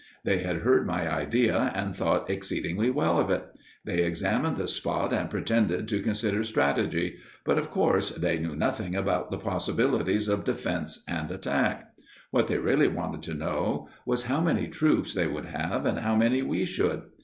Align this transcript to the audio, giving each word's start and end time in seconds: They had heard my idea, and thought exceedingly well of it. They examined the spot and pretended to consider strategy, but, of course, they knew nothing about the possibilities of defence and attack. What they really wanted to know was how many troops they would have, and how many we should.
They 0.23 0.39
had 0.39 0.63
heard 0.63 0.87
my 0.87 1.07
idea, 1.07 1.71
and 1.75 1.95
thought 1.95 2.27
exceedingly 2.27 2.89
well 2.89 3.19
of 3.19 3.29
it. 3.29 3.45
They 3.85 3.99
examined 4.03 4.57
the 4.57 4.65
spot 4.65 5.13
and 5.13 5.29
pretended 5.29 5.87
to 5.89 6.01
consider 6.01 6.43
strategy, 6.43 7.17
but, 7.45 7.59
of 7.59 7.69
course, 7.69 8.09
they 8.09 8.39
knew 8.39 8.55
nothing 8.55 8.95
about 8.95 9.29
the 9.29 9.37
possibilities 9.37 10.27
of 10.27 10.43
defence 10.43 11.03
and 11.07 11.29
attack. 11.29 11.93
What 12.31 12.47
they 12.47 12.57
really 12.57 12.87
wanted 12.87 13.21
to 13.21 13.35
know 13.35 13.89
was 14.03 14.23
how 14.23 14.41
many 14.41 14.67
troops 14.69 15.13
they 15.13 15.27
would 15.27 15.45
have, 15.45 15.85
and 15.85 15.99
how 15.99 16.15
many 16.15 16.41
we 16.41 16.65
should. 16.65 17.03